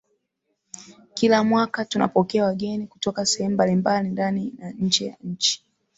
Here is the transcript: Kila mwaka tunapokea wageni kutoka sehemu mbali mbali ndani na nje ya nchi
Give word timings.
Kila 1.13 1.43
mwaka 1.43 1.85
tunapokea 1.85 2.45
wageni 2.45 2.87
kutoka 2.87 3.25
sehemu 3.25 3.53
mbali 3.53 3.75
mbali 3.75 4.09
ndani 4.09 4.53
na 4.57 4.71
nje 4.71 5.05
ya 5.05 5.15
nchi 5.23 5.65